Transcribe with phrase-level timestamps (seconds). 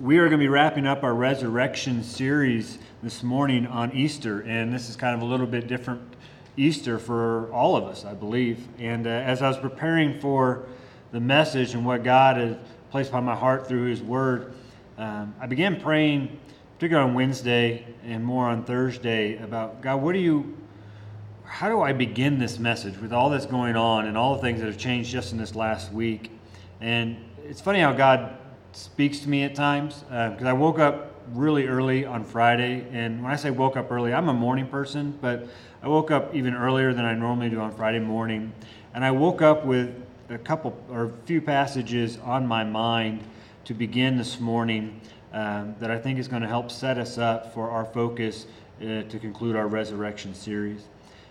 [0.00, 4.72] we are going to be wrapping up our resurrection series this morning on Easter, and
[4.72, 6.00] this is kind of a little bit different
[6.56, 8.66] Easter for all of us, I believe.
[8.78, 10.64] And uh, as I was preparing for
[11.12, 12.56] the message and what God has
[12.90, 14.54] placed upon my heart through His Word,
[14.96, 16.40] um, I began praying,
[16.76, 20.56] particularly on Wednesday and more on Thursday, about God, what do you,
[21.44, 24.60] how do I begin this message with all that's going on and all the things
[24.60, 26.30] that have changed just in this last week?
[26.80, 28.38] And it's funny how God
[28.72, 32.86] speaks to me at times because uh, I woke up really early on Friday.
[32.92, 35.48] And when I say woke up early, I'm a morning person, but
[35.82, 38.52] I woke up even earlier than I normally do on Friday morning.
[38.94, 39.94] And I woke up with
[40.28, 43.22] a couple or a few passages on my mind
[43.64, 45.00] to begin this morning
[45.32, 48.46] um, that I think is going to help set us up for our focus
[48.80, 50.84] uh, to conclude our resurrection series.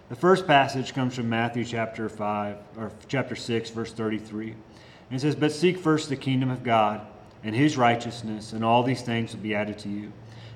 [0.09, 4.51] The first passage comes from Matthew chapter 5 or chapter 6 verse 33.
[4.51, 7.05] And it says, "But seek first the kingdom of God
[7.43, 10.11] and his righteousness, and all these things will be added to you.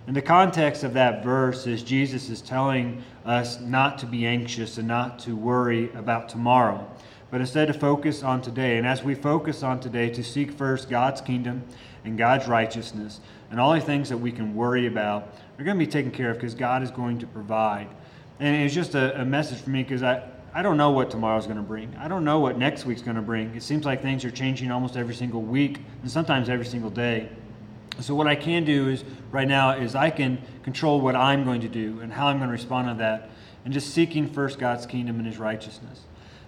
[0.06, 4.78] And the context of that verse is Jesus is telling us not to be anxious
[4.78, 6.86] and not to worry about tomorrow,
[7.32, 8.78] but instead to focus on today.
[8.78, 11.64] And as we focus on today, to seek first God's kingdom
[12.04, 15.86] and God's righteousness, and all the things that we can worry about are going to
[15.86, 17.88] be taken care of because God is going to provide.
[18.40, 20.24] And it's just a, a message for me because I,
[20.56, 21.96] I don't know what tomorrow's going to bring.
[21.98, 23.56] I don't know what next week's going to bring.
[23.56, 27.30] It seems like things are changing almost every single week and sometimes every single day.
[28.02, 31.62] So what I can do is right now is I can control what I'm going
[31.62, 33.32] to do and how I'm going to respond to that
[33.66, 36.02] and just seeking first God's kingdom and his righteousness.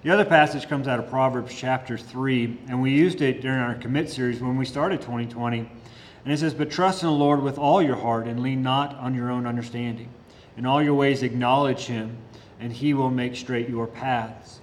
[0.04, 3.74] The other passage comes out of Proverbs chapter 3 and we used it during our
[3.74, 5.60] commit series when we started 2020.
[5.60, 8.96] And it says, "But trust in the Lord with all your heart and lean not
[9.00, 10.10] on your own understanding.
[10.58, 12.18] In all your ways acknowledge him
[12.60, 14.60] and he will make straight your paths.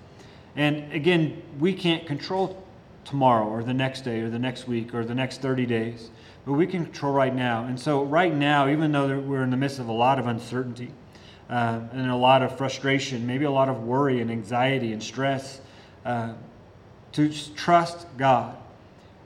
[0.57, 2.63] And again, we can't control
[3.05, 6.11] tomorrow or the next day or the next week or the next 30 days,
[6.45, 7.65] but we can control right now.
[7.65, 10.91] And so, right now, even though we're in the midst of a lot of uncertainty
[11.49, 15.61] uh, and a lot of frustration, maybe a lot of worry and anxiety and stress,
[16.05, 16.35] uh,
[17.13, 18.57] to trust God.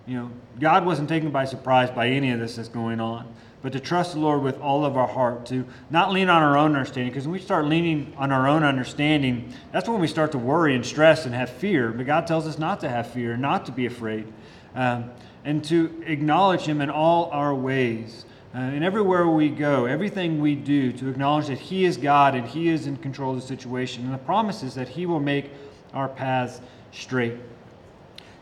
[0.07, 3.33] You know, God wasn't taken by surprise by any of this that's going on
[3.67, 6.57] but to trust the Lord with all of our heart, to not lean on our
[6.57, 10.31] own understanding, because when we start leaning on our own understanding, that's when we start
[10.31, 11.91] to worry and stress and have fear.
[11.91, 14.33] But God tells us not to have fear, not to be afraid,
[14.77, 15.11] um,
[15.45, 18.25] and to acknowledge Him in all our ways.
[18.55, 22.47] Uh, and everywhere we go, everything we do, to acknowledge that He is God and
[22.47, 24.05] He is in control of the situation.
[24.05, 25.51] And the promise is that He will make
[25.93, 26.61] our paths
[26.93, 27.35] straight.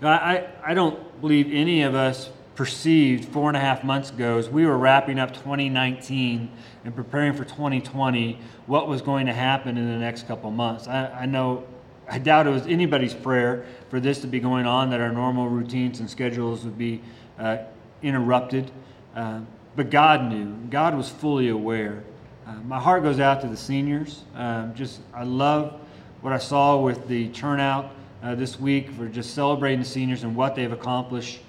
[0.02, 4.38] I, I, I don't believe any of us perceived four and a half months ago
[4.38, 6.50] as we were wrapping up 2019
[6.84, 10.86] and preparing for 2020 what was going to happen in the next couple months.
[10.86, 11.64] I, I, know,
[12.08, 15.48] I doubt it was anybody's prayer for this to be going on, that our normal
[15.48, 17.00] routines and schedules would be
[17.38, 17.58] uh,
[18.02, 18.70] interrupted.
[19.16, 19.40] Uh,
[19.74, 22.04] but God knew, God was fully aware.
[22.46, 24.22] Uh, my heart goes out to the seniors.
[24.34, 25.80] Um, just, I love
[26.20, 27.90] what I saw with the turnout
[28.22, 31.40] uh, this week for just celebrating the seniors and what they've accomplished.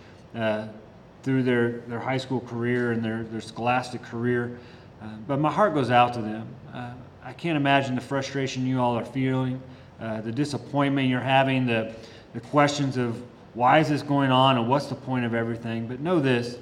[1.26, 4.60] Through their, their high school career and their, their scholastic career.
[5.02, 6.48] Uh, but my heart goes out to them.
[6.72, 6.94] Uh,
[7.24, 9.60] I can't imagine the frustration you all are feeling,
[10.00, 11.96] uh, the disappointment you're having, the,
[12.36, 13.20] the questions of
[13.56, 15.88] why is this going on and what's the point of everything.
[15.88, 16.60] But know this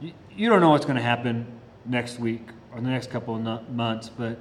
[0.00, 1.44] you, you don't know what's going to happen
[1.84, 4.38] next week or the next couple of no- months, but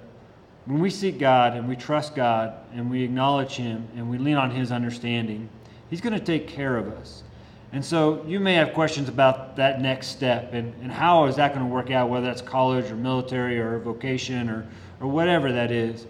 [0.65, 4.35] when we seek God and we trust God and we acknowledge Him and we lean
[4.35, 5.49] on His understanding,
[5.89, 7.23] He's going to take care of us.
[7.71, 11.53] And so you may have questions about that next step and, and how is that
[11.53, 14.67] going to work out, whether that's college or military or vocation or,
[14.99, 16.07] or whatever that is.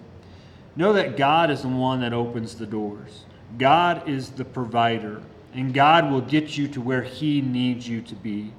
[0.75, 3.25] Know that God is the one that opens the doors.
[3.57, 5.21] God is the provider,
[5.53, 8.53] and God will get you to where He needs you to be.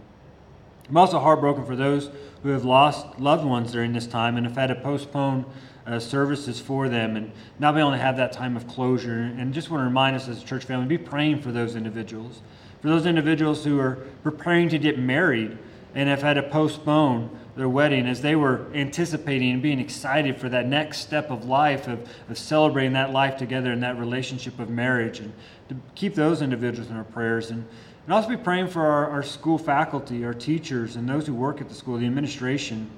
[0.88, 2.10] I'm also heartbroken for those
[2.42, 5.46] who have lost loved ones during this time and have had to postpone
[5.86, 9.32] uh, services for them and not be able to have that time of closure.
[9.38, 12.42] And just want to remind us as a church family be praying for those individuals
[12.80, 15.58] for those individuals who are preparing to get married
[15.94, 20.48] and have had to postpone their wedding as they were anticipating and being excited for
[20.48, 24.70] that next step of life, of, of celebrating that life together and that relationship of
[24.70, 25.32] marriage, and
[25.68, 27.50] to keep those individuals in our prayers.
[27.50, 27.66] And,
[28.06, 31.60] and also be praying for our, our school faculty, our teachers, and those who work
[31.60, 32.90] at the school, the administration.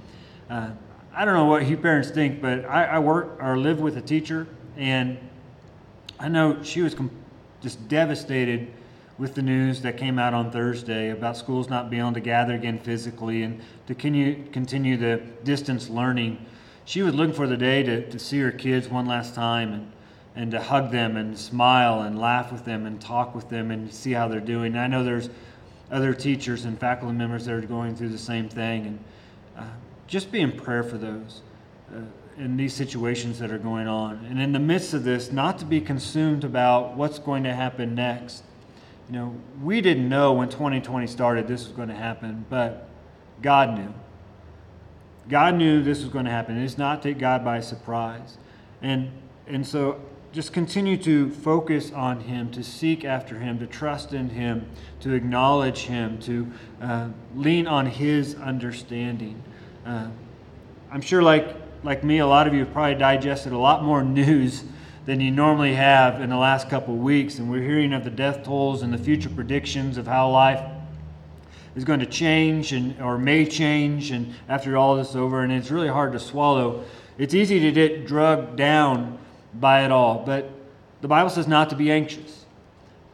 [0.49, 0.71] Uh,
[1.15, 4.01] I don't know what you parents think, but I, I work or live with a
[4.03, 4.47] teacher,
[4.77, 5.19] and
[6.21, 7.11] I know she was com-
[7.63, 8.73] just devastated
[9.19, 12.55] with the news that came out on Thursday about schools not being able to gather
[12.55, 16.45] again physically and to continue, the distance learning.
[16.85, 19.93] She was looking for the day to, to see her kids one last time and,
[20.35, 23.93] and to hug them and smile and laugh with them and talk with them and
[23.93, 24.77] see how they're doing.
[24.77, 25.29] I know there's
[25.91, 28.87] other teachers and faculty members that are going through the same thing.
[28.87, 28.99] And
[29.59, 29.71] uh,
[30.07, 31.43] just be in prayer for those
[31.95, 32.01] uh,
[32.39, 34.27] in these situations that are going on.
[34.29, 37.95] And in the midst of this, not to be consumed about what's going to happen
[37.95, 38.43] next.
[39.09, 42.89] You know, we didn't know when 2020 started this was going to happen, but
[43.43, 43.93] God knew.
[45.29, 46.57] God knew this was going to happen.
[46.57, 48.39] It's not take God by surprise.
[48.81, 49.11] And
[49.47, 50.01] and so
[50.33, 54.67] just continue to focus on Him, to seek after Him, to trust in Him,
[55.01, 56.51] to acknowledge Him, to
[56.81, 59.43] uh, lean on His understanding.
[59.85, 60.09] Uh,
[60.91, 64.03] I'm sure, like, like me, a lot of you have probably digested a lot more
[64.05, 64.65] news
[65.07, 68.11] than you normally have in the last couple of weeks, and we're hearing of the
[68.11, 70.63] death tolls and the future predictions of how life
[71.75, 75.51] is going to change and or may change and after all this is over and
[75.51, 76.85] it's really hard to swallow
[77.19, 79.19] it's easy to get drugged down
[79.55, 80.23] by it all.
[80.25, 80.51] But
[81.01, 82.47] the Bible says not to be anxious,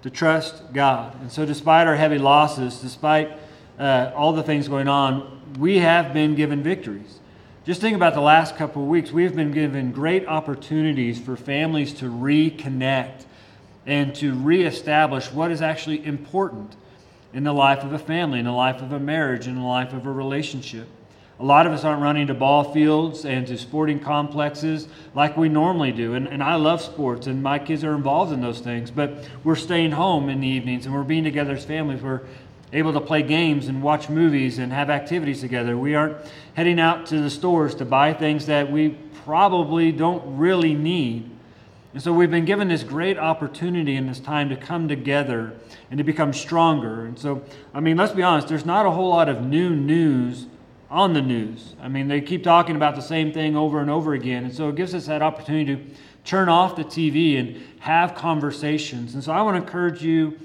[0.02, 1.20] to trust God.
[1.20, 3.32] And so, despite our heavy losses, despite
[3.78, 7.18] uh, all the things going on, we have been given victories.
[7.68, 9.12] Just think about the last couple of weeks.
[9.12, 13.26] We have been given great opportunities for families to reconnect
[13.84, 16.74] and to reestablish what is actually important
[17.34, 19.92] in the life of a family, in the life of a marriage, in the life
[19.92, 20.88] of a relationship.
[21.40, 25.50] A lot of us aren't running to ball fields and to sporting complexes like we
[25.50, 26.14] normally do.
[26.14, 28.90] And, and I love sports, and my kids are involved in those things.
[28.90, 32.00] But we're staying home in the evenings and we're being together as families.
[32.00, 32.22] We're
[32.72, 35.76] able to play games and watch movies and have activities together.
[35.76, 36.16] We aren't
[36.54, 38.90] heading out to the stores to buy things that we
[39.24, 41.30] probably don't really need.
[41.94, 45.54] And so we've been given this great opportunity in this time to come together
[45.90, 47.06] and to become stronger.
[47.06, 47.42] And so,
[47.72, 50.46] I mean, let's be honest, there's not a whole lot of new news
[50.90, 51.74] on the news.
[51.80, 54.44] I mean, they keep talking about the same thing over and over again.
[54.44, 55.82] And so it gives us that opportunity to
[56.24, 59.14] turn off the TV and have conversations.
[59.14, 60.38] And so I want to encourage you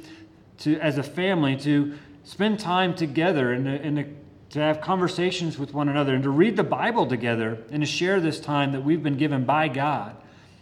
[0.60, 4.06] to, as a family, to spend time together and, and to,
[4.52, 8.20] to have conversations with one another and to read the Bible together and to share
[8.20, 10.16] this time that we've been given by God.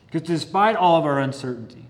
[0.06, 1.86] Because despite all of our uncertainty,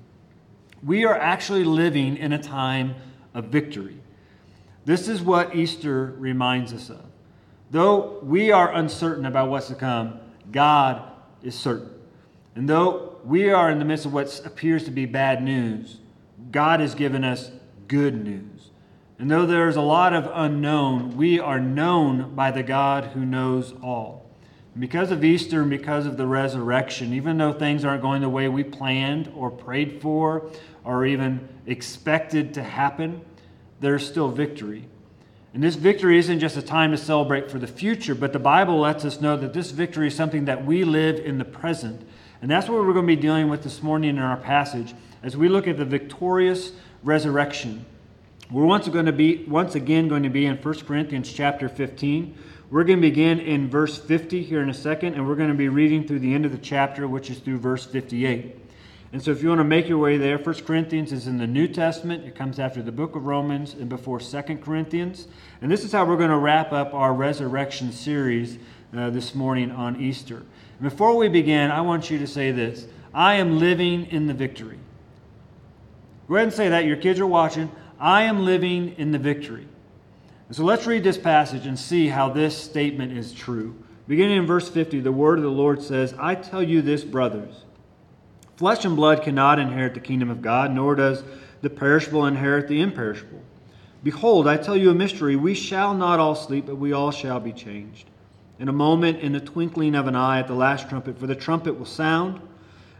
[0.83, 2.95] we are actually living in a time
[3.33, 3.97] of victory.
[4.85, 7.05] This is what Easter reminds us of.
[7.69, 10.19] Though we are uncertain about what's to come,
[10.51, 11.03] God
[11.41, 11.89] is certain.
[12.55, 15.99] And though we are in the midst of what appears to be bad news,
[16.51, 17.51] God has given us
[17.87, 18.50] good news.
[19.21, 23.23] And though there is a lot of unknown, we are known by the God who
[23.23, 24.27] knows all.
[24.73, 28.29] And because of Easter and because of the resurrection, even though things aren't going the
[28.29, 30.49] way we planned or prayed for
[30.83, 33.21] or even expected to happen,
[33.79, 34.87] there's still victory.
[35.53, 38.79] And this victory isn't just a time to celebrate for the future, but the Bible
[38.79, 42.01] lets us know that this victory is something that we live in the present.
[42.41, 45.37] And that's what we're going to be dealing with this morning in our passage as
[45.37, 46.71] we look at the victorious
[47.03, 47.85] resurrection.
[48.51, 52.37] We're once going to be once again going to be in 1 Corinthians chapter 15.
[52.69, 55.55] We're going to begin in verse 50 here in a second, and we're going to
[55.55, 58.57] be reading through the end of the chapter, which is through verse 58.
[59.13, 61.47] And so if you want to make your way there, 1 Corinthians is in the
[61.47, 62.25] New Testament.
[62.25, 65.29] It comes after the book of Romans and before 2 Corinthians.
[65.61, 68.57] And this is how we're going to wrap up our resurrection series
[68.93, 70.43] uh, this morning on Easter.
[70.81, 74.79] Before we begin, I want you to say this I am living in the victory.
[76.27, 76.83] Go ahead and say that.
[76.83, 77.71] Your kids are watching.
[78.01, 79.67] I am living in the victory.
[80.47, 83.75] And so let's read this passage and see how this statement is true.
[84.07, 87.63] Beginning in verse 50, the word of the Lord says, I tell you this, brothers.
[88.57, 91.23] Flesh and blood cannot inherit the kingdom of God, nor does
[91.61, 93.41] the perishable inherit the imperishable.
[94.03, 95.35] Behold, I tell you a mystery.
[95.35, 98.09] We shall not all sleep, but we all shall be changed.
[98.57, 101.35] In a moment, in the twinkling of an eye, at the last trumpet, for the
[101.35, 102.41] trumpet will sound,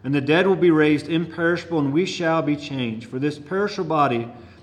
[0.04, 3.08] and the dead will be raised imperishable, and we shall be changed.
[3.08, 4.32] For this perishable body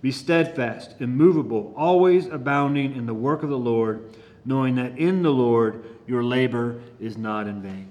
[0.00, 4.14] be steadfast, immovable, always abounding in the work of the Lord,
[4.44, 7.90] knowing that in the Lord your labor is not in vain.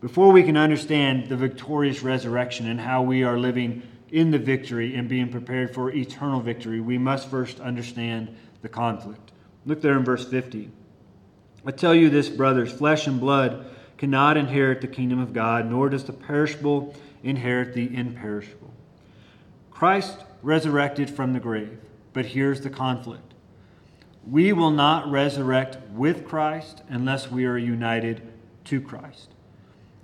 [0.00, 4.94] Before we can understand the victorious resurrection and how we are living in the victory
[4.94, 9.32] and being prepared for eternal victory, we must first understand the conflict.
[9.64, 10.70] Look there in verse 50.
[11.64, 15.88] I tell you this, brothers flesh and blood cannot inherit the kingdom of God, nor
[15.88, 18.72] does the perishable inherit the imperishable.
[19.70, 21.78] Christ resurrected from the grave,
[22.12, 23.34] but here's the conflict.
[24.24, 28.22] we will not resurrect with Christ unless we are united
[28.64, 29.28] to Christ.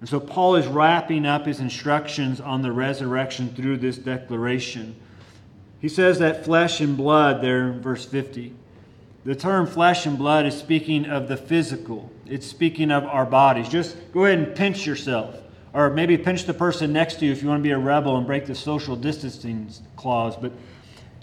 [0.01, 4.97] And so Paul is wrapping up his instructions on the resurrection through this declaration.
[5.81, 8.55] He says that flesh and blood there in verse 50.
[9.25, 13.69] The term flesh and blood is speaking of the physical, it's speaking of our bodies.
[13.69, 15.37] Just go ahead and pinch yourself,
[15.73, 18.17] or maybe pinch the person next to you if you want to be a rebel
[18.17, 20.37] and break the social distancing clause.
[20.37, 20.53] But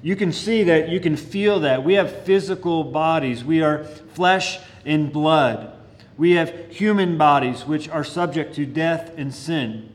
[0.01, 1.83] you can see that, you can feel that.
[1.83, 5.71] We have physical bodies, we are flesh and blood.
[6.17, 9.89] We have human bodies which are subject to death and sin.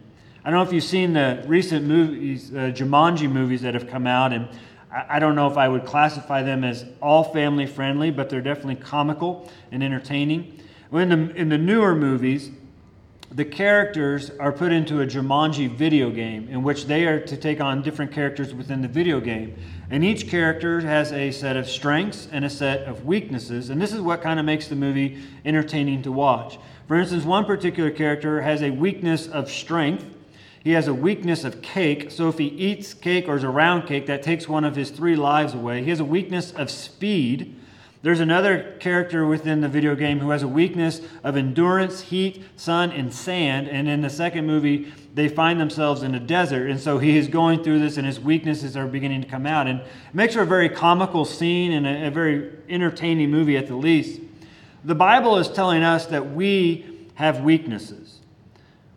[0.45, 4.07] I don't know if you've seen the recent movies, uh, Jumanji movies that have come
[4.07, 4.49] out, and
[4.93, 8.41] I, I don't know if I would classify them as all family friendly, but they're
[8.41, 10.61] definitely comical and entertaining.
[10.91, 12.51] Well, in, the, in the newer movies,
[13.33, 17.61] the characters are put into a Jumanji video game in which they are to take
[17.61, 19.55] on different characters within the video game.
[19.89, 23.71] And each character has a set of strengths and a set of weaknesses.
[23.71, 26.59] And this is what kind of makes the movie entertaining to watch.
[26.89, 30.05] For instance, one particular character has a weakness of strength.
[30.65, 32.11] He has a weakness of cake.
[32.11, 35.15] So if he eats cake or is around cake, that takes one of his three
[35.15, 35.85] lives away.
[35.85, 37.60] He has a weakness of speed.
[38.03, 42.91] There's another character within the video game who has a weakness of endurance, heat, sun,
[42.93, 43.69] and sand.
[43.69, 46.71] And in the second movie, they find themselves in a desert.
[46.71, 49.67] And so he is going through this, and his weaknesses are beginning to come out.
[49.67, 53.67] And it makes for a very comical scene and a, a very entertaining movie at
[53.67, 54.23] the least.
[54.83, 58.20] The Bible is telling us that we have weaknesses.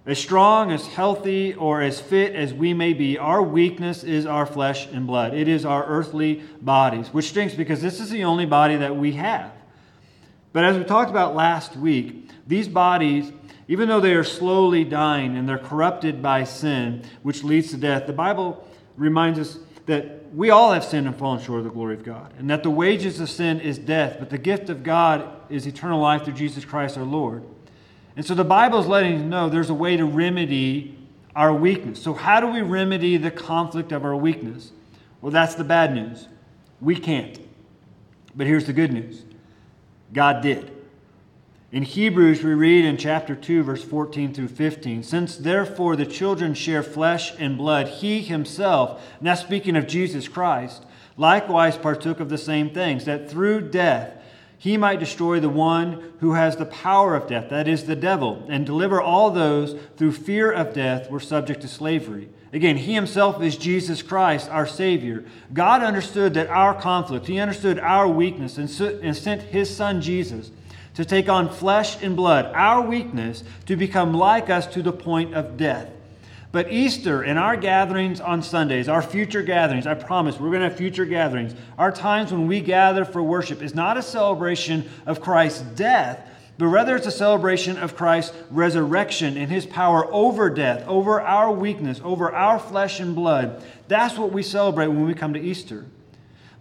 [0.06, 4.46] As strong, as healthy, or as fit as we may be, our weakness is our
[4.46, 5.34] flesh and blood.
[5.34, 9.14] It is our earthly bodies, which stinks because this is the only body that we
[9.14, 9.54] have.
[10.52, 13.32] But as we talked about last week, these bodies,
[13.70, 18.06] even though they are slowly dying and they're corrupted by sin, which leads to death,
[18.06, 18.68] the Bible
[18.98, 22.34] reminds us that we all have sinned and fallen short of the glory of God,
[22.38, 26.02] and that the wages of sin is death, but the gift of God is eternal
[26.02, 27.44] life through Jesus Christ our Lord.
[28.16, 30.98] And so the Bible is letting us know there's a way to remedy
[31.36, 32.02] our weakness.
[32.02, 34.72] So, how do we remedy the conflict of our weakness?
[35.22, 36.28] Well, that's the bad news.
[36.80, 37.40] We can't.
[38.36, 39.24] But here's the good news
[40.12, 40.72] God did.
[41.72, 46.54] In Hebrews, we read in chapter 2, verse 14 through 15 Since therefore the children
[46.54, 50.86] share flesh and blood, he himself, now speaking of Jesus Christ,
[51.18, 54.23] likewise partook of the same things, that through death,
[54.64, 58.46] he might destroy the one who has the power of death, that is, the devil,
[58.48, 62.30] and deliver all those through fear of death were subject to slavery.
[62.54, 65.26] Again, he himself is Jesus Christ, our Savior.
[65.52, 70.50] God understood that our conflict, he understood our weakness, and, sent his Son Jesus
[70.94, 75.34] to take on flesh and blood, our weakness, to become like us to the point
[75.34, 75.90] of death.
[76.54, 80.70] But Easter and our gatherings on Sundays, our future gatherings, I promise we're going to
[80.70, 85.20] have future gatherings, our times when we gather for worship is not a celebration of
[85.20, 86.30] Christ's death,
[86.60, 91.52] but rather it's a celebration of Christ's resurrection and his power over death, over our
[91.52, 93.64] weakness, over our flesh and blood.
[93.88, 95.88] That's what we celebrate when we come to Easter.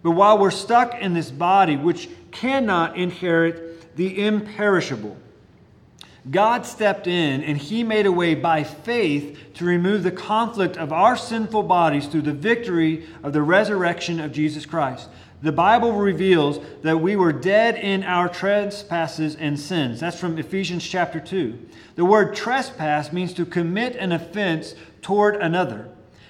[0.01, 5.17] But while we're stuck in this body, which cannot inherit the imperishable,
[6.29, 10.93] God stepped in and he made a way by faith to remove the conflict of
[10.93, 15.09] our sinful bodies through the victory of the resurrection of Jesus Christ.
[15.41, 19.99] The Bible reveals that we were dead in our trespasses and sins.
[19.99, 21.59] That's from Ephesians chapter 2.
[21.95, 25.89] The word trespass means to commit an offense toward another.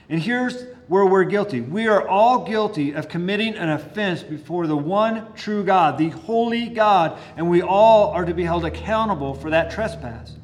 [0.10, 1.60] And here's where we're guilty.
[1.60, 6.70] We are all guilty of committing an offense before the one true God, the holy
[6.70, 10.36] God, and we all are to be held accountable for that trespass.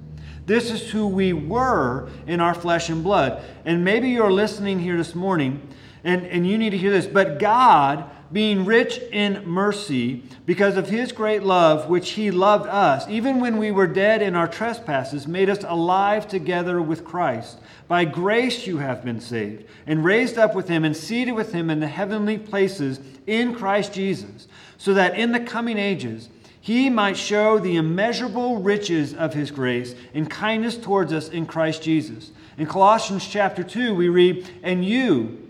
[0.47, 3.43] This is who we were in our flesh and blood.
[3.63, 5.61] And maybe you're listening here this morning
[6.03, 7.05] and, and you need to hear this.
[7.05, 13.07] But God, being rich in mercy, because of his great love, which he loved us,
[13.07, 17.59] even when we were dead in our trespasses, made us alive together with Christ.
[17.87, 21.69] By grace you have been saved, and raised up with him, and seated with him
[21.69, 26.29] in the heavenly places in Christ Jesus, so that in the coming ages
[26.61, 31.81] he might show the immeasurable riches of his grace and kindness towards us in Christ
[31.81, 32.31] Jesus.
[32.57, 35.48] In Colossians chapter 2, we read, And you,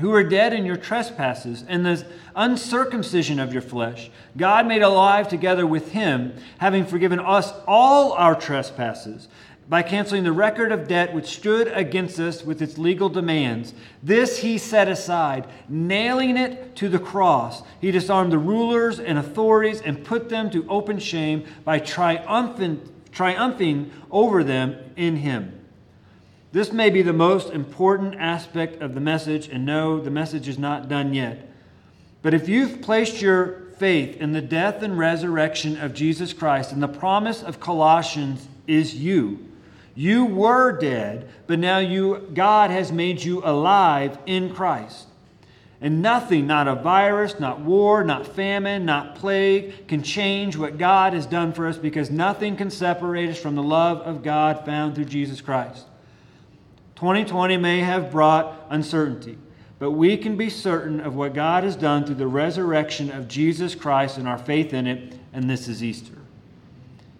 [0.00, 5.28] who were dead in your trespasses and the uncircumcision of your flesh, God made alive
[5.28, 9.28] together with him, having forgiven us all our trespasses
[9.68, 13.72] by canceling the record of debt which stood against us with its legal demands.
[14.02, 17.62] This he set aside, nailing it to the cross.
[17.80, 23.90] He disarmed the rulers and authorities and put them to open shame by triumphant, triumphing
[24.10, 25.63] over them in him.
[26.54, 30.56] This may be the most important aspect of the message, and no, the message is
[30.56, 31.50] not done yet.
[32.22, 36.72] But if you've placed your faith in the death and resurrection of Jesus Christ.
[36.72, 39.46] And the promise of Colossians is you.
[39.94, 45.06] You were dead, but now you God has made you alive in Christ.
[45.80, 51.12] And nothing, not a virus, not war, not famine, not plague, can change what God
[51.12, 54.94] has done for us because nothing can separate us from the love of God found
[54.94, 55.86] through Jesus Christ.
[56.96, 59.36] 2020 may have brought uncertainty,
[59.78, 63.74] but we can be certain of what God has done through the resurrection of Jesus
[63.74, 66.18] Christ and our faith in it, and this is Easter.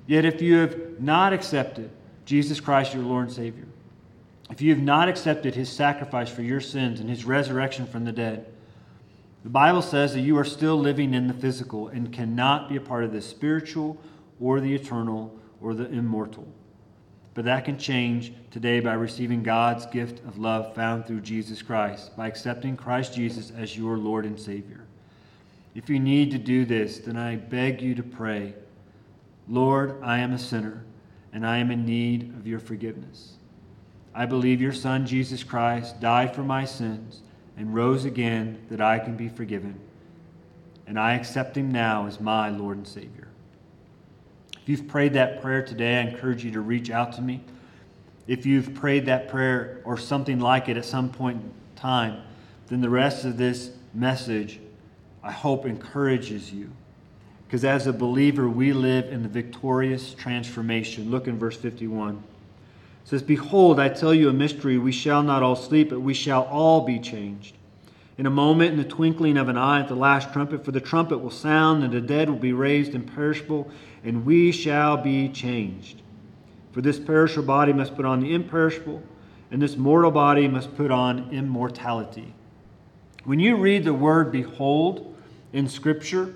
[0.06, 1.90] Yet, if you have not accepted
[2.24, 3.66] Jesus Christ, your Lord and Savior,
[4.50, 8.12] if you have not accepted his sacrifice for your sins and his resurrection from the
[8.12, 8.46] dead,
[9.42, 12.80] the Bible says that you are still living in the physical and cannot be a
[12.80, 13.98] part of the spiritual
[14.40, 16.46] or the eternal or the immortal.
[17.34, 22.16] But that can change today by receiving God's gift of love found through Jesus Christ,
[22.16, 24.84] by accepting Christ Jesus as your Lord and Savior.
[25.74, 28.54] If you need to do this, then I beg you to pray
[29.46, 30.82] Lord, I am a sinner,
[31.32, 33.34] and I am in need of your forgiveness.
[34.14, 37.20] I believe your Son, Jesus Christ, died for my sins
[37.56, 39.78] and rose again that I can be forgiven.
[40.86, 43.23] And I accept him now as my Lord and Savior.
[44.64, 47.42] If you've prayed that prayer today, I encourage you to reach out to me.
[48.26, 52.22] If you've prayed that prayer or something like it at some point in time,
[52.68, 54.60] then the rest of this message,
[55.22, 56.70] I hope, encourages you.
[57.46, 61.10] Because as a believer, we live in the victorious transformation.
[61.10, 62.24] Look in verse 51
[63.04, 64.78] says, Behold, I tell you a mystery.
[64.78, 67.54] We shall not all sleep, but we shall all be changed.
[68.16, 70.80] In a moment, in the twinkling of an eye, at the last trumpet, for the
[70.80, 73.68] trumpet will sound, and the dead will be raised imperishable,
[74.04, 76.02] and we shall be changed.
[76.72, 79.02] For this perishable body must put on the imperishable,
[79.50, 82.34] and this mortal body must put on immortality.
[83.24, 85.16] When you read the word behold
[85.52, 86.34] in Scripture,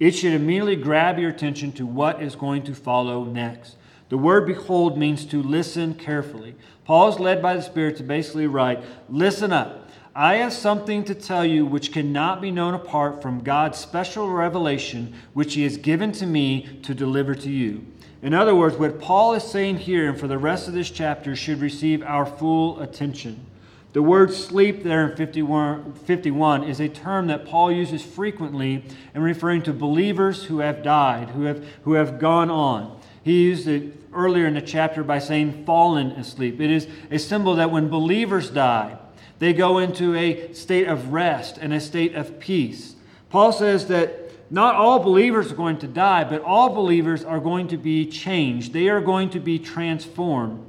[0.00, 3.76] it should immediately grab your attention to what is going to follow next.
[4.08, 6.56] The word behold means to listen carefully.
[6.84, 9.79] Paul is led by the Spirit to basically write, Listen up.
[10.14, 15.14] I have something to tell you which cannot be known apart from God's special revelation,
[15.34, 17.86] which He has given to me to deliver to you.
[18.20, 21.36] In other words, what Paul is saying here and for the rest of this chapter
[21.36, 23.46] should receive our full attention.
[23.92, 29.22] The word sleep there in 51, 51, is a term that Paul uses frequently in
[29.22, 33.00] referring to believers who have died, who have, who have gone on.
[33.22, 36.60] He used it earlier in the chapter by saying fallen asleep.
[36.60, 38.98] It is a symbol that when believers die,
[39.40, 42.94] they go into a state of rest and a state of peace.
[43.30, 47.68] Paul says that not all believers are going to die, but all believers are going
[47.68, 48.72] to be changed.
[48.72, 50.66] They are going to be transformed.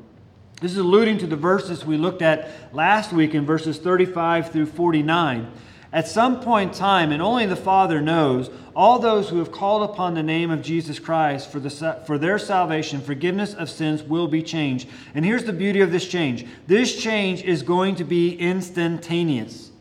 [0.62, 4.68] This is alluding to the verses we looked at last week in verses 35 through
[4.68, 5.52] 49.
[5.94, 9.90] At some point in time, and only the Father knows, all those who have called
[9.90, 14.30] upon the name of Jesus Christ for, the, for their salvation, forgiveness of sins, will
[14.30, 14.88] be changed.
[15.14, 19.72] And here's the beauty of this change this change is going to be instantaneous.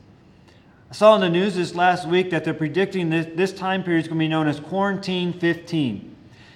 [0.91, 4.01] I saw in the news this last week that they're predicting this, this time period
[4.01, 6.10] is going to be known as Quarantine 15.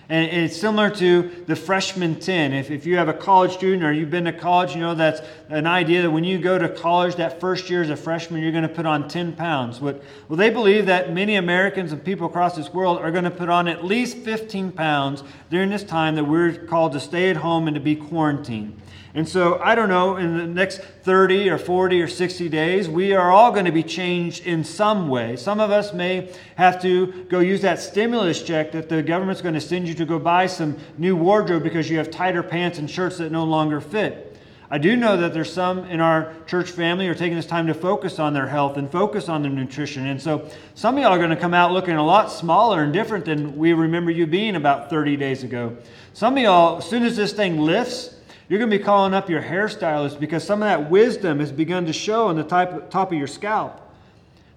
[0.09, 2.53] And it's similar to the freshman 10.
[2.53, 5.21] If, if you have a college student or you've been to college, you know that's
[5.49, 8.53] an idea that when you go to college that first year as a freshman, you're
[8.53, 9.81] going to put on 10 pounds.
[9.81, 13.49] Well, they believe that many Americans and people across this world are going to put
[13.49, 17.67] on at least 15 pounds during this time that we're called to stay at home
[17.67, 18.79] and to be quarantined.
[19.17, 23.13] And so, I don't know, in the next 30 or 40 or 60 days, we
[23.13, 25.37] are all going to be changed in some way.
[25.37, 29.55] Some of us may have to go use that stimulus check that the government's going
[29.55, 32.91] to send you to go buy some new wardrobe because you have tighter pants and
[32.91, 34.37] shirts that no longer fit.
[34.69, 37.75] I do know that there's some in our church family are taking this time to
[37.75, 40.07] focus on their health and focus on their nutrition.
[40.07, 42.93] And so some of y'all are going to come out looking a lot smaller and
[42.93, 45.77] different than we remember you being about 30 days ago.
[46.15, 48.14] Some of y'all, as soon as this thing lifts,
[48.49, 51.87] you're going to be calling up your hairstylist because some of that wisdom has begun
[51.87, 53.81] to show on the type, top of your scalp.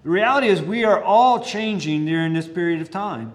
[0.03, 3.33] The reality is, we are all changing during this period of time.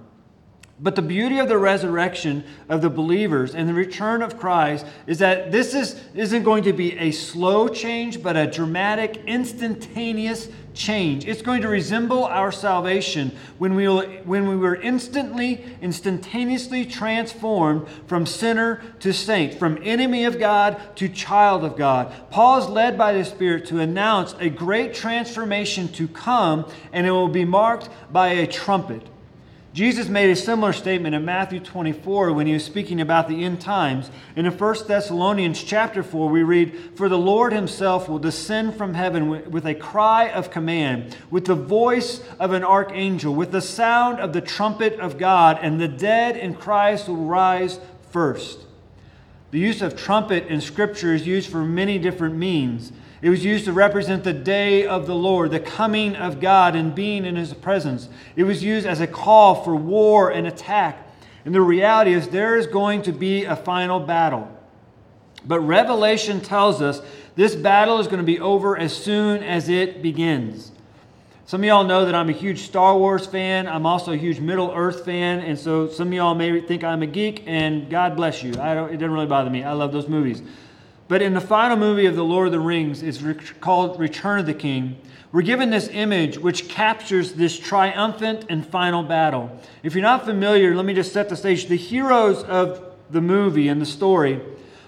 [0.82, 5.20] But the beauty of the resurrection of the believers and the return of Christ is
[5.20, 11.26] that this is, isn't going to be a slow change, but a dramatic, instantaneous change.
[11.26, 18.26] It's going to resemble our salvation when we, when we were instantly, instantaneously transformed from
[18.26, 22.12] sinner to saint, from enemy of God to child of God.
[22.30, 27.10] Paul is led by the Spirit to announce a great transformation to come, and it
[27.10, 29.06] will be marked by a trumpet.
[29.72, 33.62] Jesus made a similar statement in Matthew 24 when he was speaking about the end
[33.62, 34.10] times.
[34.36, 38.92] And in 1 Thessalonians chapter 4, we read, For the Lord himself will descend from
[38.92, 44.20] heaven with a cry of command, with the voice of an archangel, with the sound
[44.20, 47.80] of the trumpet of God, and the dead in Christ will rise
[48.10, 48.66] first.
[49.52, 52.92] The use of trumpet in Scripture is used for many different means.
[53.22, 56.92] It was used to represent the day of the Lord, the coming of God and
[56.92, 58.08] being in his presence.
[58.34, 61.08] It was used as a call for war and attack.
[61.44, 64.48] And the reality is, there is going to be a final battle.
[65.44, 67.00] But Revelation tells us
[67.36, 70.72] this battle is going to be over as soon as it begins.
[71.46, 73.68] Some of y'all know that I'm a huge Star Wars fan.
[73.68, 75.40] I'm also a huge Middle Earth fan.
[75.40, 78.50] And so some of y'all may think I'm a geek, and God bless you.
[78.50, 79.62] It doesn't really bother me.
[79.62, 80.42] I love those movies.
[81.12, 83.20] But in the final movie of The Lord of the Rings, it's
[83.60, 84.96] called Return of the King.
[85.30, 89.54] We're given this image which captures this triumphant and final battle.
[89.82, 91.66] If you're not familiar, let me just set the stage.
[91.66, 94.40] The heroes of the movie and the story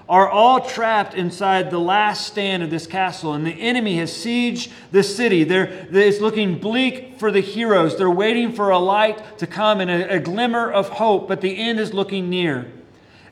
[0.08, 4.72] are all trapped inside the last stand of this castle, and the enemy has sieged
[4.92, 5.44] the city.
[5.44, 7.98] They're, it's looking bleak for the heroes.
[7.98, 11.58] They're waiting for a light to come and a, a glimmer of hope, but the
[11.58, 12.72] end is looking near.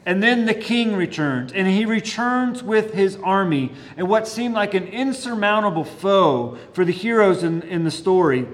[0.05, 4.75] And then the king returns, and he returns with his army and what seemed like
[4.75, 8.49] an insurmountable foe for the heroes in, in the story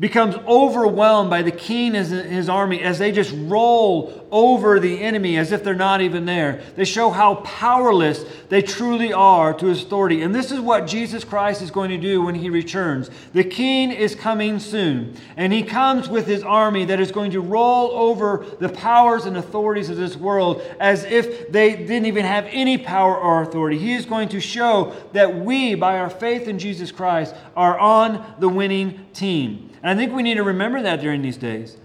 [0.00, 5.36] becomes overwhelmed by the king and his army as they just roll over the enemy
[5.36, 6.62] as if they're not even there.
[6.74, 10.22] They show how powerless they truly are to his authority.
[10.22, 13.10] And this is what Jesus Christ is going to do when he returns.
[13.34, 17.40] The king is coming soon, and he comes with his army that is going to
[17.40, 22.48] roll over the powers and authorities of this world as if they didn't even have
[22.50, 23.76] any power or authority.
[23.76, 28.34] He is going to show that we, by our faith in Jesus Christ, are on
[28.38, 29.69] the winning team.
[29.82, 31.76] And I think we need to remember that during these days.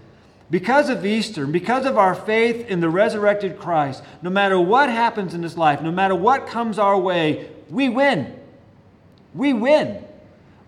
[0.50, 5.34] Because of Easter, because of our faith in the resurrected Christ, no matter what happens
[5.34, 8.32] in this life, no matter what comes our way, we win.
[9.34, 10.04] We win.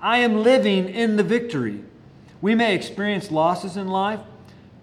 [0.00, 1.82] I am living in the victory.
[2.40, 4.20] We may experience losses in life,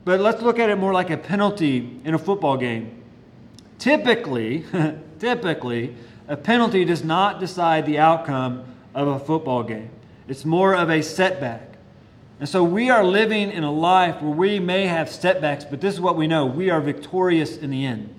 [0.06, 3.04] but let's look at it more like a penalty in a football game.
[3.80, 4.64] Typically,
[5.20, 5.96] typically,
[6.28, 9.90] a penalty does not decide the outcome of a football game.
[10.28, 11.75] It's more of a setback.
[12.40, 15.94] And so we are living in a life where we may have setbacks, but this
[15.94, 18.14] is what we know we are victorious in the end.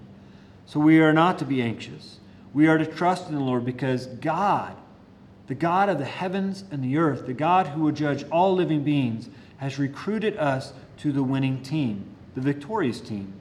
[0.65, 2.19] So we are not to be anxious.
[2.55, 4.75] We are to trust in the Lord because God,
[5.47, 8.83] the God of the heavens and the earth, the God who will judge all living
[8.83, 13.35] beings, has recruited us to the winning team, the victorious team.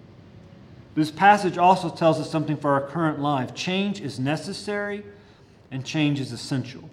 [0.95, 3.53] This passage also tells us something for our current life.
[3.53, 5.03] Change is necessary
[5.71, 6.89] and change is essential.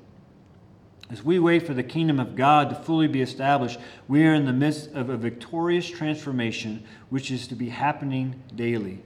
[1.13, 4.47] As we wait for the kingdom of God to fully be established, we are in
[4.47, 9.03] the midst of a victorious transformation which is to be happening daily.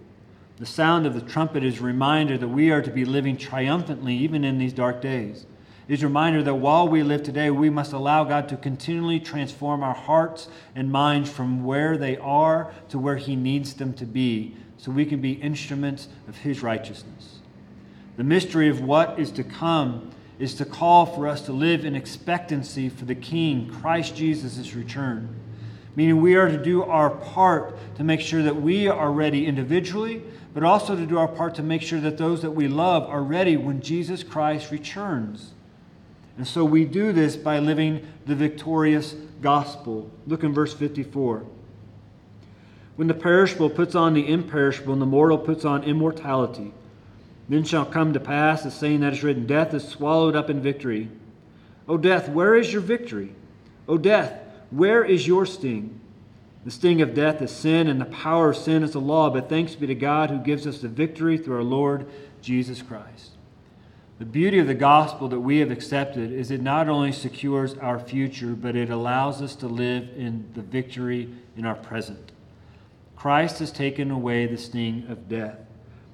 [0.59, 4.15] The sound of the trumpet is a reminder that we are to be living triumphantly
[4.19, 5.47] even in these dark days.
[5.89, 9.19] It is a reminder that while we live today, we must allow God to continually
[9.19, 14.07] transform our hearts and minds from where they are to where He needs them to
[14.07, 17.41] be so we can be instruments of His righteousness.
[18.17, 21.97] The mystery of what is to come is to call for us to live in
[21.97, 25.35] expectancy for the King, Christ Jesus' return.
[25.95, 30.23] Meaning we are to do our part to make sure that we are ready individually,
[30.53, 33.23] but also to do our part to make sure that those that we love are
[33.23, 35.53] ready when Jesus Christ returns.
[36.37, 40.11] And so we do this by living the victorious gospel.
[40.27, 41.45] Look in verse 54.
[42.97, 46.73] When the perishable puts on the imperishable and the mortal puts on immortality,
[47.49, 50.61] then shall come to pass the saying that is written Death is swallowed up in
[50.61, 51.09] victory.
[51.89, 53.35] O death, where is your victory?
[53.87, 56.01] O death, where is your sting?
[56.65, 59.31] The sting of death is sin, and the power of sin is the law.
[59.31, 62.09] But thanks be to God who gives us the victory through our Lord
[62.43, 63.33] Jesus Christ.
[64.19, 68.01] The beauty of the gospel that we have accepted is it not only secures our
[68.01, 72.33] future, but it allows us to live in the victory in our present.
[73.15, 75.66] Christ has taken away the sting of death.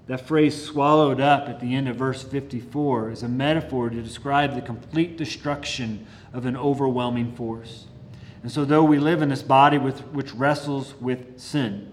[0.07, 4.55] That phrase swallowed up at the end of verse 54 is a metaphor to describe
[4.55, 7.87] the complete destruction of an overwhelming force.
[8.43, 11.93] And so, though we live in this body with, which wrestles with sin,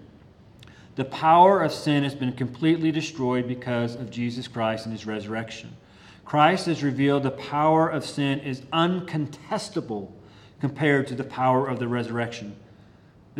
[0.96, 5.76] the power of sin has been completely destroyed because of Jesus Christ and his resurrection.
[6.24, 10.12] Christ has revealed the power of sin is uncontestable
[10.60, 12.56] compared to the power of the resurrection.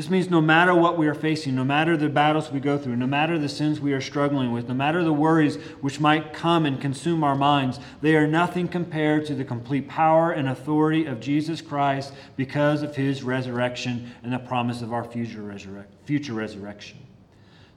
[0.01, 2.97] This means no matter what we are facing, no matter the battles we go through,
[2.97, 6.65] no matter the sins we are struggling with, no matter the worries which might come
[6.65, 11.21] and consume our minds, they are nothing compared to the complete power and authority of
[11.21, 16.97] Jesus Christ because of his resurrection and the promise of our future, resurrec- future resurrection.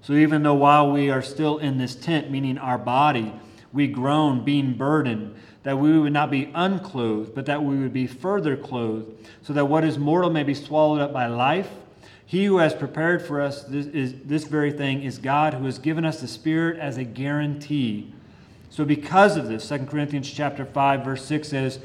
[0.02, 3.34] So even though while we are still in this tent, meaning our body,
[3.74, 8.08] we groan, being burdened, that we would not be unclothed, but that we would be
[8.08, 11.70] further clothed, so that what is mortal may be swallowed up by life.
[12.34, 15.78] He who has prepared for us this, is, this very thing is God, who has
[15.78, 18.12] given us the Spirit as a guarantee.
[18.72, 21.80] So, because of this, 2 Corinthians chapter 5, verse 6 says,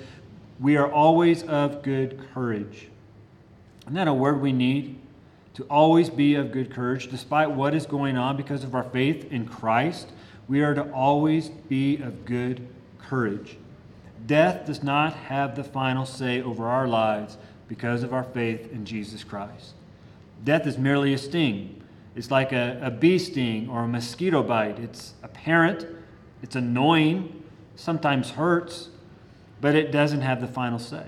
[0.58, 2.88] We are always of good courage.
[3.82, 4.98] Isn't that a word we need?
[5.52, 9.30] To always be of good courage, despite what is going on because of our faith
[9.30, 10.08] in Christ.
[10.48, 12.66] We are to always be of good
[12.98, 13.58] courage.
[14.26, 17.36] Death does not have the final say over our lives
[17.68, 19.74] because of our faith in Jesus Christ.
[20.44, 21.82] Death is merely a sting.
[22.14, 24.78] It's like a, a bee sting or a mosquito bite.
[24.78, 25.86] It's apparent,
[26.42, 27.42] it's annoying,
[27.76, 28.88] sometimes hurts,
[29.60, 31.06] but it doesn't have the final say.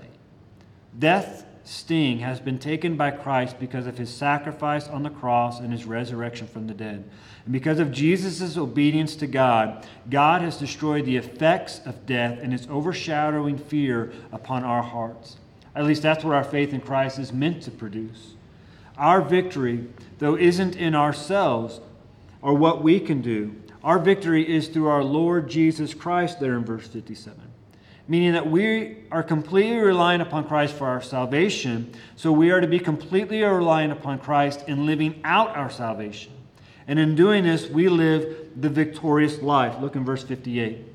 [0.97, 5.71] Death sting has been taken by Christ because of his sacrifice on the cross and
[5.71, 7.09] his resurrection from the dead.
[7.45, 12.53] And because of Jesus' obedience to God, God has destroyed the effects of death and
[12.53, 15.37] its overshadowing fear upon our hearts.
[15.75, 18.33] At least that's what our faith in Christ is meant to produce.
[18.97, 19.87] Our victory,
[20.19, 21.79] though, isn't in ourselves
[22.41, 23.55] or what we can do.
[23.83, 27.51] Our victory is through our Lord Jesus Christ, there in verse 57
[28.11, 31.93] meaning that we are completely reliant upon Christ for our salvation.
[32.17, 36.33] So we are to be completely reliant upon Christ in living out our salvation.
[36.87, 39.79] And in doing this, we live the victorious life.
[39.79, 40.85] Look in verse 58.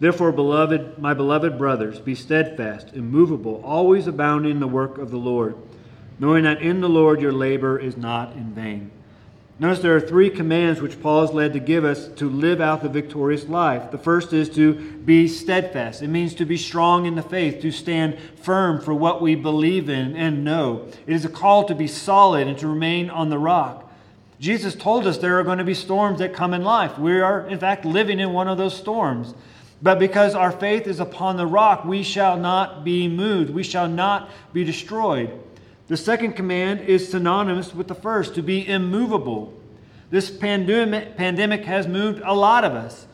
[0.00, 5.16] Therefore, beloved, my beloved brothers, be steadfast, immovable, always abounding in the work of the
[5.16, 5.54] Lord,
[6.20, 8.92] knowing that in the Lord your labor is not in vain.
[9.58, 12.82] Notice there are three commands which Paul is led to give us to live out
[12.82, 13.90] the victorious life.
[13.90, 16.00] The first is to be steadfast.
[16.00, 19.90] It means to be strong in the faith, to stand firm for what we believe
[19.90, 20.88] in and know.
[21.06, 23.92] It is a call to be solid and to remain on the rock.
[24.38, 26.98] Jesus told us there are going to be storms that come in life.
[26.98, 29.34] We are, in fact, living in one of those storms.
[29.82, 33.50] But because our faith is upon the rock, we shall not be moved.
[33.50, 35.38] We shall not be destroyed.
[35.90, 39.52] The second command is synonymous with the first to be immovable.
[40.10, 43.08] This pandemic, has moved a lot of us,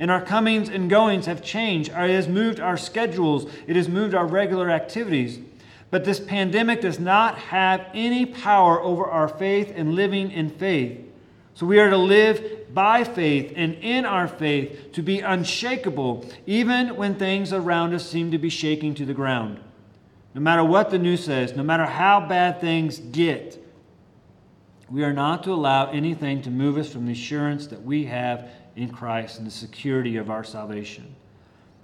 [0.00, 1.90] and our comings and goings have changed.
[1.90, 5.40] It has moved our schedules, it has moved our regular activities.
[5.90, 11.00] But this pandemic does not have any power over our faith and living in faith.
[11.52, 16.96] So we are to live by faith and in our faith to be unshakable, even
[16.96, 19.60] when things around us seem to be shaking to the ground.
[20.34, 23.62] No matter what the news says, no matter how bad things get,
[24.90, 28.48] we are not to allow anything to move us from the assurance that we have
[28.76, 31.14] in Christ and the security of our salvation.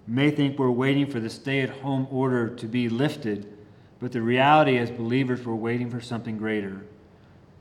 [0.07, 3.59] We may think we're waiting for the stay at home order to be lifted,
[4.01, 6.83] but the reality as believers, we're waiting for something greater.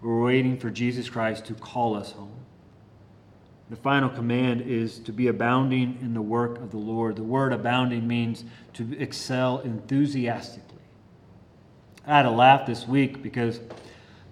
[0.01, 2.31] We're waiting for Jesus Christ to call us home.
[3.69, 7.17] The final command is to be abounding in the work of the Lord.
[7.17, 10.76] The word abounding means to excel enthusiastically.
[12.07, 13.59] I had a laugh this week because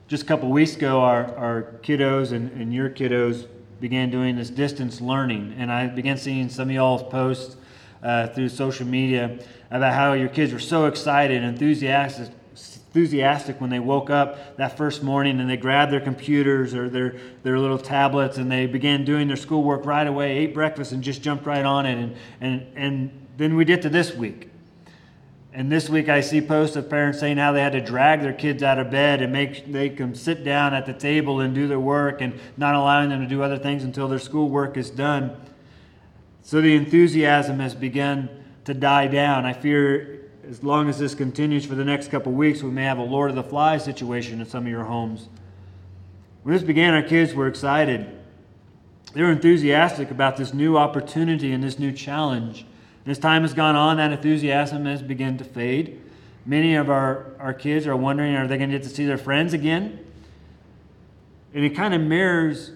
[0.07, 3.47] just a couple weeks ago, our, our kiddos and, and your kiddos
[3.81, 5.53] began doing this distance learning.
[5.57, 7.57] And I began seeing some of y'all's posts
[8.01, 9.39] uh, through social media
[9.71, 14.77] about how your kids were so excited and enthusiastic, enthusiastic when they woke up that
[14.77, 19.03] first morning and they grabbed their computers or their, their little tablets and they began
[19.03, 21.97] doing their schoolwork right away, ate breakfast, and just jumped right on it.
[21.97, 24.49] And, and, and then we get to this week.
[25.55, 28.33] And this week I see posts of parents saying how they had to drag their
[28.33, 31.65] kids out of bed and make, make them sit down at the table and do
[31.65, 35.33] their work and not allowing them to do other things until their schoolwork is done.
[36.41, 38.29] So the enthusiasm has begun
[38.65, 39.45] to die down.
[39.45, 42.97] I fear as long as this continues for the next couple weeks, we may have
[42.97, 45.29] a Lord of the Flies situation in some of your homes.
[46.43, 48.05] When this began, our kids were excited.
[49.13, 52.65] They were enthusiastic about this new opportunity and this new challenge.
[53.05, 56.01] As time has gone on, that enthusiasm has begun to fade.
[56.45, 59.17] Many of our, our kids are wondering are they going to get to see their
[59.17, 59.99] friends again?
[61.53, 62.71] And it kind of mirrors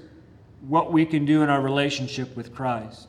[0.67, 3.07] what we can do in our relationship with Christ.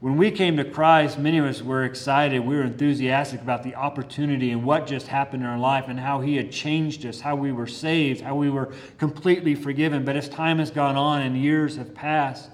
[0.00, 2.40] When we came to Christ, many of us were excited.
[2.40, 6.20] We were enthusiastic about the opportunity and what just happened in our life and how
[6.20, 10.04] He had changed us, how we were saved, how we were completely forgiven.
[10.06, 12.48] But as time has gone on and years have passed,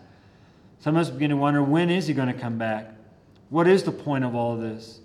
[0.81, 2.96] some of us begin to wonder when is He going to come back?
[3.51, 5.01] What is the point of all of this?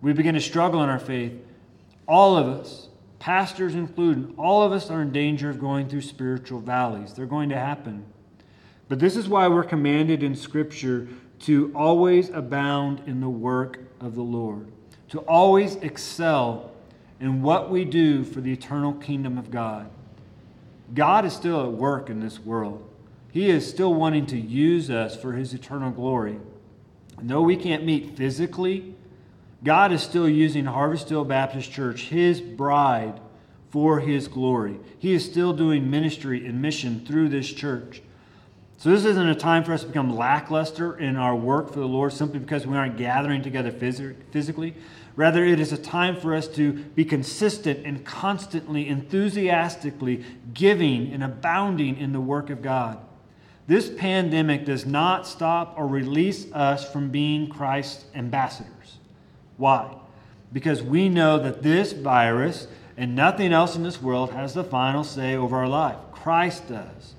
[0.00, 1.32] We begin to struggle in our faith.
[2.06, 2.86] All of us
[3.18, 7.12] pastors included, all of us are in danger of going through spiritual valleys.
[7.12, 8.04] They're going to happen.
[8.88, 11.08] But this is why we're commanded in Scripture
[11.40, 14.68] to always abound in the work of the Lord,
[15.08, 16.70] to always excel
[17.18, 19.90] in what we do for the eternal kingdom of God.
[20.94, 22.88] God is still at work in this world.
[23.32, 26.38] He is still wanting to use us for His eternal glory.
[27.22, 28.94] Though we can't meet physically,
[29.64, 33.20] God is still using Harvest Hill Baptist Church, His bride,
[33.70, 34.78] for His glory.
[34.98, 38.02] He is still doing ministry and mission through this church.
[38.78, 41.86] So, this isn't a time for us to become lackluster in our work for the
[41.86, 44.74] Lord simply because we aren't gathering together physically.
[45.16, 51.24] Rather, it is a time for us to be consistent and constantly, enthusiastically giving and
[51.24, 52.98] abounding in the work of God.
[53.66, 58.98] This pandemic does not stop or release us from being Christ's ambassadors.
[59.56, 59.96] Why?
[60.52, 65.02] Because we know that this virus and nothing else in this world has the final
[65.02, 65.96] say over our life.
[66.12, 67.14] Christ does.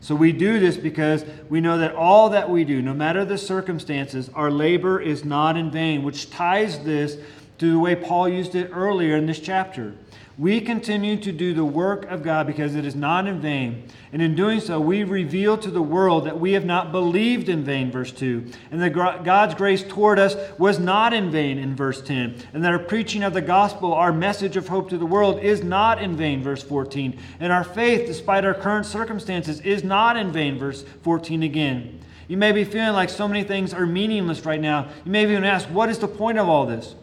[0.00, 3.38] So we do this because we know that all that we do, no matter the
[3.38, 7.16] circumstances, our labor is not in vain, which ties this
[7.58, 9.94] to the way Paul used it earlier in this chapter.
[10.38, 13.88] We continue to do the work of God because it is not in vain.
[14.12, 17.64] And in doing so, we reveal to the world that we have not believed in
[17.64, 18.46] vain, verse 2.
[18.70, 22.36] And that God's grace toward us was not in vain, in verse 10.
[22.52, 25.64] And that our preaching of the gospel, our message of hope to the world, is
[25.64, 27.18] not in vain, verse 14.
[27.40, 31.98] And our faith, despite our current circumstances, is not in vain, verse 14 again.
[32.28, 34.88] You may be feeling like so many things are meaningless right now.
[35.04, 36.94] You may even ask, what is the point of all this?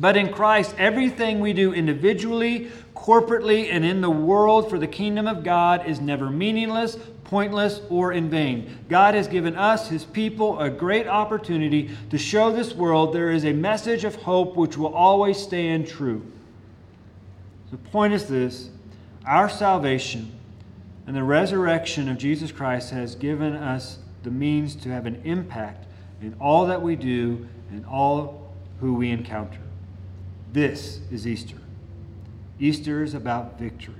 [0.00, 5.28] But in Christ, everything we do individually, corporately, and in the world for the kingdom
[5.28, 8.78] of God is never meaningless, pointless, or in vain.
[8.88, 13.44] God has given us, his people, a great opportunity to show this world there is
[13.44, 16.24] a message of hope which will always stand true.
[17.70, 18.70] The point is this
[19.26, 20.32] our salvation
[21.06, 25.86] and the resurrection of Jesus Christ has given us the means to have an impact
[26.22, 29.60] in all that we do and all who we encounter.
[30.52, 31.58] This is Easter.
[32.58, 33.94] Easter is about victory.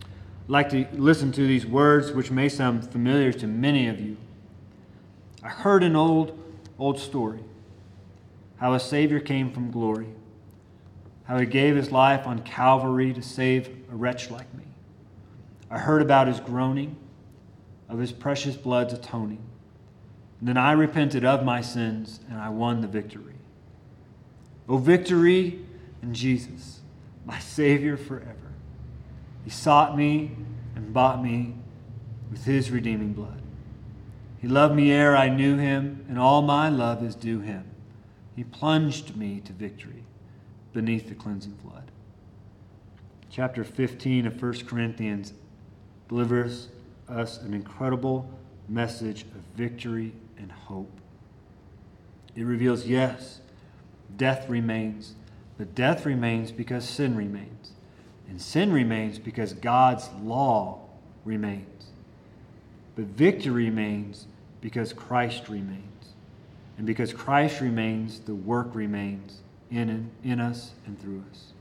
[0.00, 4.16] I'd like to listen to these words, which may sound familiar to many of you.
[5.40, 6.36] I heard an old,
[6.78, 7.40] old story
[8.56, 10.08] how a Savior came from glory,
[11.24, 14.64] how he gave his life on Calvary to save a wretch like me.
[15.70, 16.96] I heard about his groaning,
[17.88, 19.42] of his precious blood's atoning.
[20.40, 23.34] And then I repented of my sins, and I won the victory.
[24.68, 25.60] O victory
[26.02, 26.80] in Jesus,
[27.24, 28.52] my Savior forever.
[29.44, 30.32] He sought me
[30.74, 31.54] and bought me
[32.30, 33.42] with his redeeming blood.
[34.40, 37.64] He loved me ere I knew him, and all my love is due him.
[38.36, 40.04] He plunged me to victory
[40.72, 41.90] beneath the cleansing flood.
[43.30, 45.32] Chapter 15 of 1 Corinthians
[46.08, 46.68] delivers
[47.08, 48.28] us an incredible
[48.68, 50.90] message of victory and hope.
[52.34, 53.40] It reveals, yes,
[54.16, 55.14] death remains.
[55.56, 57.72] But death remains because sin remains.
[58.28, 60.80] And sin remains because God's law
[61.24, 61.86] remains.
[62.96, 64.26] But victory remains
[64.60, 65.82] because Christ remains.
[66.76, 71.52] And because Christ remains, the work remains in, in us and through us.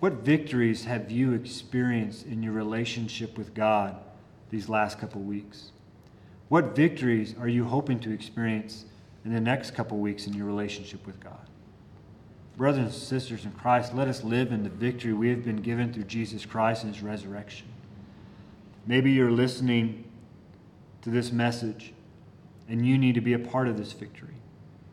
[0.00, 3.96] What victories have you experienced in your relationship with God
[4.48, 5.72] these last couple weeks?
[6.48, 8.86] What victories are you hoping to experience
[9.24, 11.38] in the next couple weeks in your relationship with God.
[12.56, 15.92] Brothers and sisters in Christ, let us live in the victory we have been given
[15.92, 17.66] through Jesus Christ and his resurrection.
[18.86, 20.04] Maybe you're listening
[21.02, 21.92] to this message
[22.68, 24.34] and you need to be a part of this victory.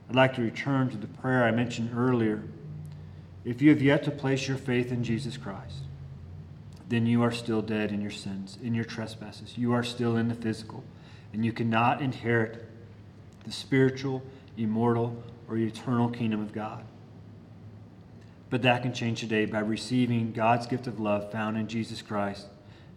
[0.10, 2.44] I'd like to return to the prayer I mentioned earlier.
[3.44, 5.84] If you have yet to place your faith in Jesus Christ,
[6.90, 9.58] then you are still dead in your sins, in your trespasses.
[9.58, 10.84] You are still in the physical,
[11.34, 12.67] and you cannot inherit
[13.48, 14.22] the spiritual,
[14.58, 16.84] immortal, or eternal kingdom of God.
[18.50, 22.48] But that can change today by receiving God's gift of love found in Jesus Christ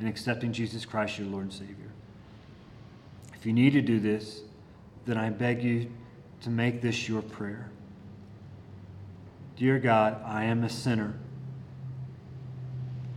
[0.01, 1.93] and accepting Jesus Christ, your Lord and Savior.
[3.35, 4.43] If you need to do this,
[5.07, 5.91] then I beg you
[6.43, 7.71] to make this your prayer.
[9.57, 11.15] Dear God, I am a sinner.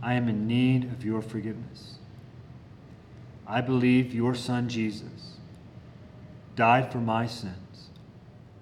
[0.02, 1.96] I am in need of your forgiveness.
[3.46, 5.33] I believe your Son Jesus
[6.54, 7.90] died for my sins,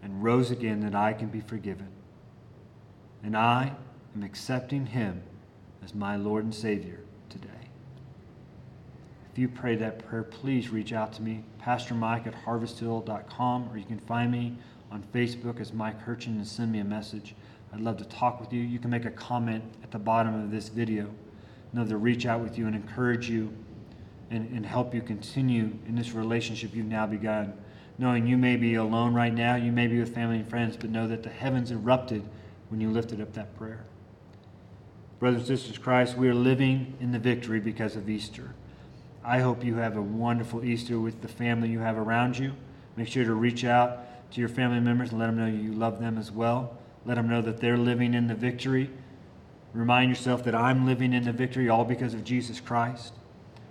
[0.03, 1.89] and rose again that I can be forgiven.
[3.23, 3.73] And I
[4.15, 5.23] am accepting him
[5.85, 7.49] as my Lord and Savior today.
[9.33, 13.79] If you pray that prayer, please reach out to me, Pastor Mike at harvesthill.com, or
[13.79, 14.57] you can find me
[14.91, 17.35] on Facebook as Mike Hurchin and send me a message.
[17.73, 18.61] I'd love to talk with you.
[18.61, 21.05] You can make a comment at the bottom of this video.
[21.73, 23.51] I'd love to reach out with you and encourage you
[24.31, 27.55] and, and help you continue in this relationship you've now begun.
[27.99, 30.91] Knowing you may be alone right now, you may be with family and friends, but
[30.91, 32.23] know that the heavens erupted
[32.69, 33.85] when you lifted up that prayer.
[35.19, 38.55] Brothers and sisters Christ, we are living in the victory because of Easter.
[39.25, 42.55] I hope you have a wonderful Easter with the family you have around you.
[42.97, 46.01] Make sure to reach out to your family members and let them know you love
[46.01, 46.77] them as well.
[47.05, 48.91] Let them know that they're living in the victory.
[49.73, 53.13] Remind yourself that I'm living in the victory all because of Jesus Christ.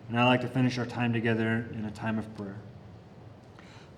[0.08, 2.58] And I'd like to finish our time together in a time of prayer.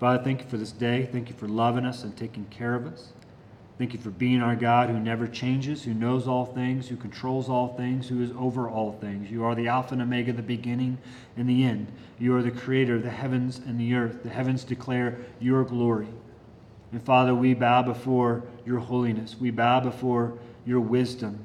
[0.03, 1.07] Father, thank you for this day.
[1.09, 3.13] Thank you for loving us and taking care of us.
[3.77, 7.47] Thank you for being our God who never changes, who knows all things, who controls
[7.47, 9.31] all things, who is over all things.
[9.31, 10.97] You are the Alpha and Omega, the beginning
[11.37, 11.87] and the end.
[12.19, 14.23] You are the creator of the heavens and the earth.
[14.23, 16.09] The heavens declare your glory.
[16.91, 19.37] And Father, we bow before your holiness.
[19.39, 21.39] We bow before your wisdom.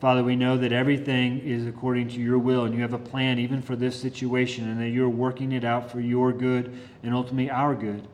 [0.00, 3.38] Father, we know that everything is according to your will, and you have a plan
[3.38, 6.72] even for this situation, and that you're working it out for your good
[7.02, 8.08] and ultimately our good.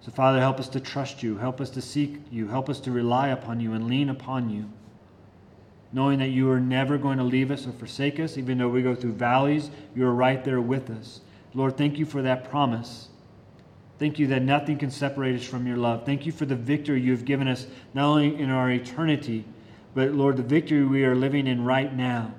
[0.00, 1.38] So, Father, help us to trust you.
[1.38, 2.48] Help us to seek you.
[2.48, 4.68] Help us to rely upon you and lean upon you,
[5.92, 8.36] knowing that you are never going to leave us or forsake us.
[8.36, 11.20] Even though we go through valleys, you are right there with us.
[11.54, 13.10] Lord, thank you for that promise.
[14.00, 16.04] Thank you that nothing can separate us from your love.
[16.04, 19.44] Thank you for the victory you have given us, not only in our eternity,
[19.94, 22.34] but Lord, the victory we are living in right now.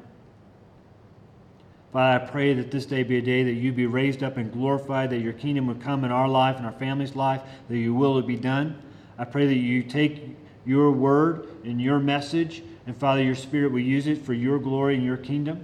[1.94, 4.52] Father, I pray that this day be a day that you be raised up and
[4.52, 7.94] glorified, that your kingdom would come in our life and our family's life, that your
[7.94, 8.78] will would be done.
[9.18, 10.36] I pray that you take
[10.66, 14.96] your word and your message, and Father, your spirit will use it for your glory
[14.96, 15.64] and your kingdom.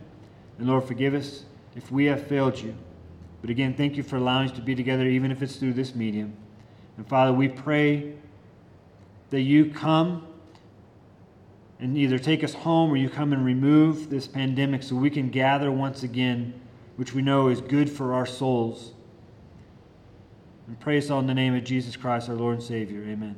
[0.58, 1.44] And Lord, forgive us
[1.76, 2.76] if we have failed you.
[3.42, 5.96] But again, thank you for allowing us to be together, even if it's through this
[5.96, 6.34] medium.
[6.96, 8.14] And Father, we pray
[9.32, 10.28] that you come
[11.82, 15.30] and either take us home or you come and remove this pandemic so we can
[15.30, 16.54] gather once again,
[16.96, 18.94] which we know is good for our souls.
[20.68, 23.02] And praise all in the name of Jesus Christ, our Lord and Savior.
[23.02, 23.36] Amen.